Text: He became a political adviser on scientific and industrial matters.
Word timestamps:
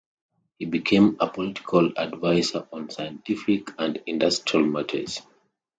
He 0.57 0.65
became 0.65 1.17
a 1.19 1.27
political 1.27 1.91
adviser 1.95 2.67
on 2.73 2.89
scientific 2.89 3.69
and 3.79 4.01
industrial 4.07 4.65
matters. 4.65 5.21